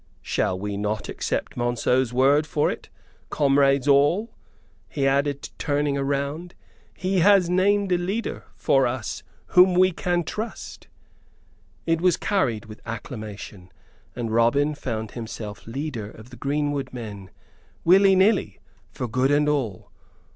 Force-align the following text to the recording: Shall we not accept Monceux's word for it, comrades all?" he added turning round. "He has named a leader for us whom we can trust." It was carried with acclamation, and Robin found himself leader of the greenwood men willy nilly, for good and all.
Shall 0.23 0.57
we 0.57 0.77
not 0.77 1.09
accept 1.09 1.55
Monceux's 1.55 2.11
word 2.11 2.47
for 2.47 2.71
it, 2.71 2.89
comrades 3.29 3.87
all?" 3.87 4.33
he 4.89 5.05
added 5.07 5.49
turning 5.59 5.95
round. 5.99 6.55
"He 6.97 7.19
has 7.19 7.51
named 7.51 7.91
a 7.91 7.99
leader 7.99 8.45
for 8.55 8.87
us 8.87 9.21
whom 9.49 9.75
we 9.75 9.91
can 9.91 10.23
trust." 10.23 10.87
It 11.85 12.01
was 12.01 12.17
carried 12.17 12.65
with 12.65 12.81
acclamation, 12.83 13.71
and 14.15 14.31
Robin 14.33 14.73
found 14.73 15.11
himself 15.11 15.67
leader 15.67 16.09
of 16.09 16.31
the 16.31 16.35
greenwood 16.35 16.91
men 16.91 17.29
willy 17.85 18.15
nilly, 18.15 18.59
for 18.89 19.07
good 19.07 19.29
and 19.29 19.47
all. 19.47 19.91